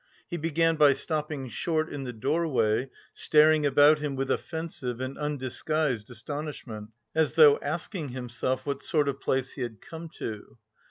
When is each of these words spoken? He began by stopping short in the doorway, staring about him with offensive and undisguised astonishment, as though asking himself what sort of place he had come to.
He 0.27 0.37
began 0.37 0.77
by 0.77 0.93
stopping 0.93 1.47
short 1.49 1.87
in 1.93 2.05
the 2.05 2.11
doorway, 2.11 2.89
staring 3.13 3.67
about 3.67 3.99
him 3.99 4.15
with 4.15 4.31
offensive 4.31 4.99
and 4.99 5.15
undisguised 5.15 6.09
astonishment, 6.09 6.89
as 7.13 7.33
though 7.35 7.59
asking 7.61 8.09
himself 8.09 8.65
what 8.65 8.81
sort 8.81 9.07
of 9.07 9.21
place 9.21 9.51
he 9.51 9.61
had 9.61 9.79
come 9.79 10.09
to. 10.15 10.57